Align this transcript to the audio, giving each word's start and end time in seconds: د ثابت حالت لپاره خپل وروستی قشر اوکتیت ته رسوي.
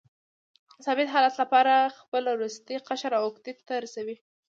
د 0.77 0.79
ثابت 0.85 1.07
حالت 1.13 1.33
لپاره 1.41 1.75
خپل 1.99 2.23
وروستی 2.35 2.75
قشر 2.87 3.11
اوکتیت 3.19 3.57
ته 3.67 3.73
رسوي. 3.83 4.15